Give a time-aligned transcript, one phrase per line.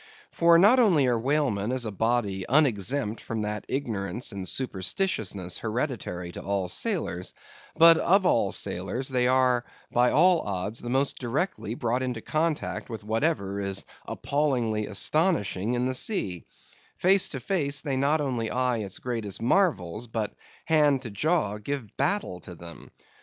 [0.31, 6.31] For not only are whalemen as a body unexempt from that ignorance and superstitiousness hereditary
[6.31, 7.35] to all sailors;
[7.77, 12.89] but of all sailors, they are by all odds the most directly brought into contact
[12.89, 16.45] with whatever is appallingly astonishing in the sea;
[16.97, 20.33] face to face they not only eye its greatest marvels, but,
[20.65, 22.89] hand to jaw, give battle to them.